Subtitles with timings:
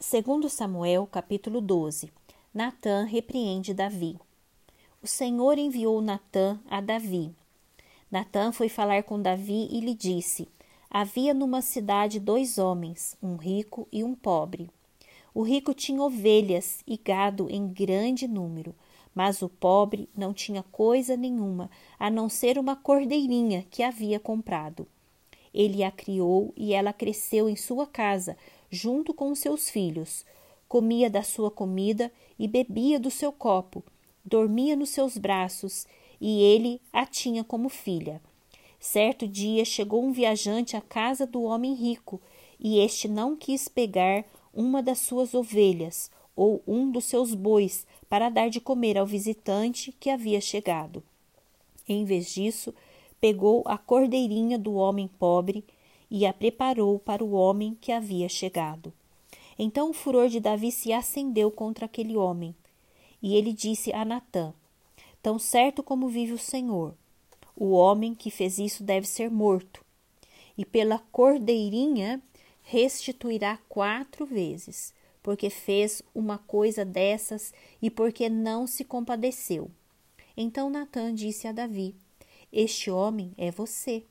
[0.00, 2.12] Segundo Samuel, capítulo 12.
[2.54, 4.16] Natã repreende Davi.
[5.02, 7.34] O Senhor enviou Natã a Davi.
[8.08, 10.46] Natã foi falar com Davi e lhe disse:
[10.88, 14.70] Havia numa cidade dois homens, um rico e um pobre.
[15.34, 18.76] O rico tinha ovelhas e gado em grande número,
[19.12, 21.68] mas o pobre não tinha coisa nenhuma
[21.98, 24.86] a não ser uma cordeirinha que havia comprado.
[25.52, 28.36] Ele a criou e ela cresceu em sua casa,
[28.70, 30.24] junto com seus filhos.
[30.68, 33.82] Comia da sua comida e bebia do seu copo,
[34.24, 35.86] dormia nos seus braços
[36.20, 38.20] e ele a tinha como filha.
[38.78, 42.20] Certo dia chegou um viajante à casa do homem rico
[42.60, 48.28] e este não quis pegar uma das suas ovelhas ou um dos seus bois para
[48.28, 51.02] dar de comer ao visitante que havia chegado.
[51.88, 52.72] Em vez disso,
[53.20, 55.64] pegou a cordeirinha do homem pobre
[56.10, 58.92] e a preparou para o homem que havia chegado.
[59.58, 62.54] Então o furor de Davi se acendeu contra aquele homem,
[63.20, 64.54] e ele disse a Natã:
[65.22, 66.94] Tão certo como vive o Senhor,
[67.56, 69.84] o homem que fez isso deve ser morto,
[70.56, 72.22] e pela cordeirinha
[72.62, 79.70] restituirá quatro vezes, porque fez uma coisa dessas e porque não se compadeceu.
[80.36, 81.96] Então Natã disse a Davi:
[82.52, 84.04] Este homem é você.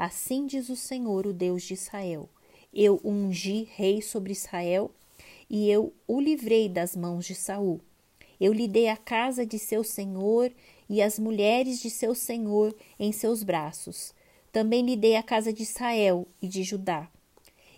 [0.00, 2.26] Assim diz o Senhor, o Deus de Israel:
[2.72, 4.90] Eu ungi rei sobre Israel
[5.46, 7.82] e eu o livrei das mãos de Saul.
[8.40, 10.50] Eu lhe dei a casa de seu senhor
[10.88, 14.14] e as mulheres de seu senhor em seus braços.
[14.50, 17.06] Também lhe dei a casa de Israel e de Judá.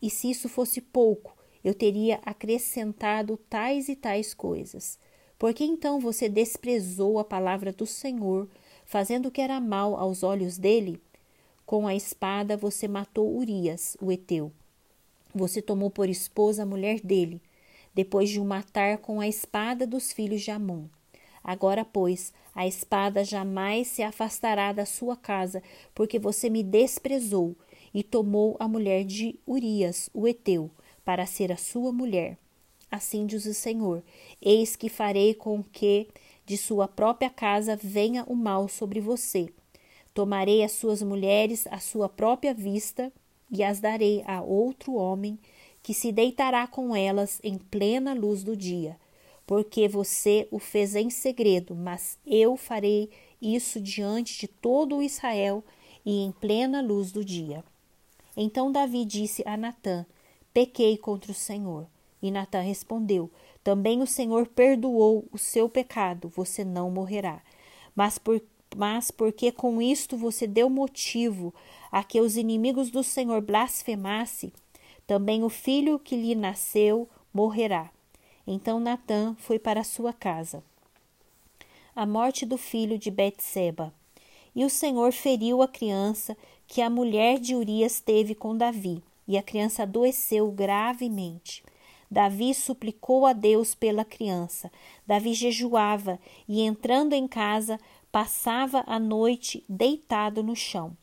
[0.00, 5.00] E se isso fosse pouco, eu teria acrescentado tais e tais coisas.
[5.36, 8.48] Porque então você desprezou a palavra do Senhor,
[8.84, 11.02] fazendo o que era mal aos olhos dele?
[11.66, 14.52] Com a espada você matou Urias, o Eteu.
[15.34, 17.40] Você tomou por esposa a mulher dele,
[17.94, 20.84] depois de o matar com a espada dos filhos de Amon.
[21.42, 25.62] Agora, pois, a espada jamais se afastará da sua casa,
[25.94, 27.56] porque você me desprezou
[27.94, 30.70] e tomou a mulher de Urias, o Eteu,
[31.02, 32.36] para ser a sua mulher.
[32.90, 34.02] Assim diz o Senhor:
[34.40, 36.08] Eis que farei com que
[36.44, 39.48] de sua própria casa venha o mal sobre você
[40.14, 43.12] Tomarei as suas mulheres à sua própria vista
[43.50, 45.38] e as darei a outro homem
[45.82, 48.96] que se deitará com elas em plena luz do dia,
[49.46, 53.10] porque você o fez em segredo, mas eu farei
[53.42, 55.62] isso diante de todo o Israel
[56.06, 57.62] e em plena luz do dia.
[58.36, 60.06] Então Davi disse a Natã:
[60.52, 61.86] Pequei contra o Senhor.
[62.22, 63.30] E Natã respondeu:
[63.62, 67.42] Também o Senhor perdoou o seu pecado, você não morrerá.
[67.94, 68.40] Mas por
[68.74, 71.54] mas porque com isto você deu motivo
[71.90, 74.52] a que os inimigos do Senhor blasfemassem,
[75.06, 77.90] também o filho que lhe nasceu morrerá.
[78.46, 80.62] Então Natã foi para sua casa.
[81.94, 83.92] A morte do filho de Betseba.
[84.54, 86.36] E o Senhor feriu a criança
[86.66, 91.62] que a mulher de Urias teve com Davi, e a criança adoeceu gravemente.
[92.10, 94.70] Davi suplicou a Deus pela criança.
[95.06, 96.18] Davi jejuava
[96.48, 97.80] e, entrando em casa,
[98.14, 100.96] passava a noite deitado no chão.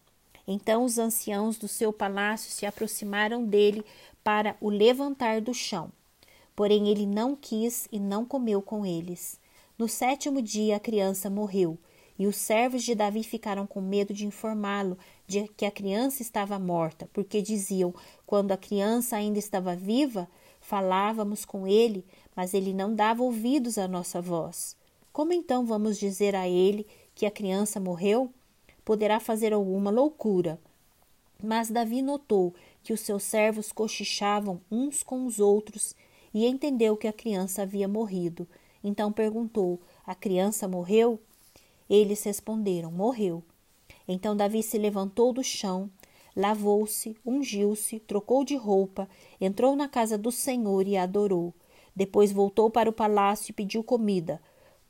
[0.48, 3.84] Então os anciãos do seu palácio se aproximaram dele
[4.24, 5.92] para o levantar do chão.
[6.56, 9.38] Porém ele não quis e não comeu com eles.
[9.78, 11.78] No sétimo dia a criança morreu,
[12.18, 16.58] e os servos de Davi ficaram com medo de informá-lo de que a criança estava
[16.58, 17.94] morta, porque diziam:
[18.26, 20.30] quando a criança ainda estava viva,
[20.62, 24.80] falávamos com ele, mas ele não dava ouvidos à nossa voz.
[25.12, 26.88] Como então vamos dizer a ele
[27.22, 28.34] que a criança morreu,
[28.84, 30.60] poderá fazer alguma loucura.
[31.40, 32.52] Mas Davi notou
[32.82, 35.96] que os seus servos cochichavam uns com os outros
[36.34, 38.48] e entendeu que a criança havia morrido.
[38.84, 41.20] Então perguntou: A criança morreu?
[41.88, 43.44] Eles responderam: Morreu.
[44.08, 45.92] Então Davi se levantou do chão,
[46.36, 49.08] lavou-se, ungiu-se, trocou de roupa,
[49.40, 51.54] entrou na casa do Senhor e adorou.
[51.96, 54.42] Depois voltou para o palácio e pediu comida.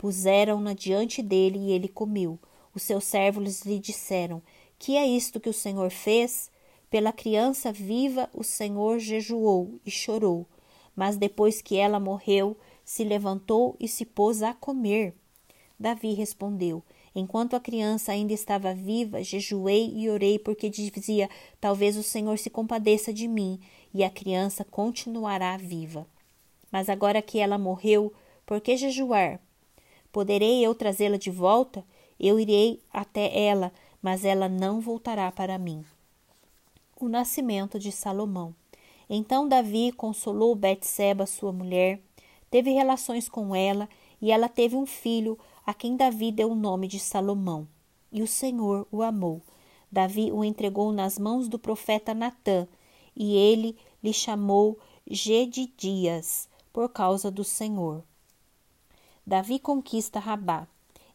[0.01, 2.39] Puseram-na diante dele e ele comeu.
[2.73, 4.41] Os seus servos lhe disseram:
[4.79, 6.49] Que é isto que o Senhor fez?
[6.89, 10.47] Pela criança viva o Senhor jejuou e chorou,
[10.95, 15.13] mas depois que ela morreu, se levantou e se pôs a comer.
[15.79, 16.83] Davi respondeu:
[17.13, 22.49] Enquanto a criança ainda estava viva, jejuei e orei, porque dizia: Talvez o Senhor se
[22.49, 23.59] compadeça de mim,
[23.93, 26.07] e a criança continuará viva.
[26.71, 28.11] Mas agora que ela morreu,
[28.47, 29.39] por que jejuar?
[30.11, 31.85] Poderei eu trazê-la de volta?
[32.19, 33.71] Eu irei até ela,
[34.01, 35.85] mas ela não voltará para mim.
[36.99, 38.53] O nascimento de Salomão.
[39.09, 41.99] Então Davi consolou Betseba, sua mulher,
[42.49, 43.89] teve relações com ela
[44.21, 47.67] e ela teve um filho a quem Davi deu o nome de Salomão.
[48.11, 49.41] E o Senhor o amou.
[49.91, 52.67] Davi o entregou nas mãos do profeta Natã,
[53.15, 54.79] e ele lhe chamou
[55.09, 58.03] Gedidias, por causa do Senhor.
[59.31, 60.67] Davi conquista Rabá.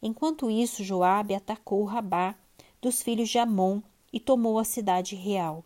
[0.03, 2.35] Enquanto isso, Joabe atacou Rabá
[2.81, 5.63] dos filhos de Amon e tomou a cidade real.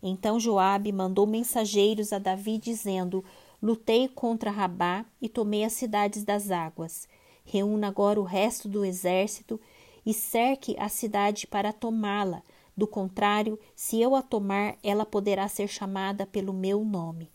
[0.00, 3.24] Então Joabe mandou mensageiros a Davi dizendo:
[3.60, 7.08] Lutei contra Rabá e tomei as cidades das águas.
[7.44, 9.60] Reúna agora o resto do exército
[10.06, 12.44] e cerque a cidade para tomá-la.
[12.76, 17.28] Do contrário, se eu a tomar, ela poderá ser chamada pelo meu nome.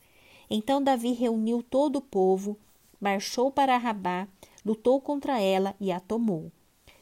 [0.50, 2.58] Então Davi reuniu todo o povo,
[2.98, 4.26] marchou para Rabá,
[4.66, 6.52] lutou contra ela e a tomou.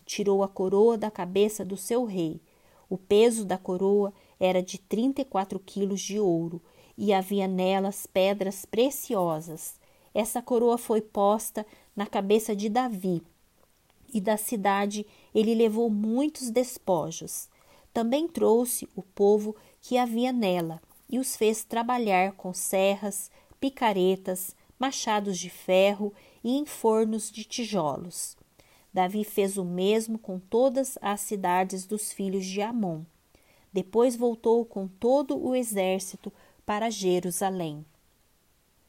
[0.06, 2.42] Tirou a coroa da cabeça do seu rei.
[2.90, 6.62] O peso da coroa era de trinta e quatro quilos de ouro,
[6.98, 9.80] e havia nelas pedras preciosas.
[10.14, 11.66] Essa coroa foi posta
[11.96, 13.24] na cabeça de Davi,
[14.14, 17.50] e da cidade ele levou muitos despojos.
[17.94, 25.38] Também trouxe o povo que havia nela, e os fez trabalhar com serras, picaretas, machados
[25.38, 28.36] de ferro e em fornos de tijolos.
[28.94, 33.04] Davi fez o mesmo com todas as cidades dos filhos de Amon.
[33.72, 36.32] Depois voltou com todo o exército
[36.66, 37.86] para Jerusalém.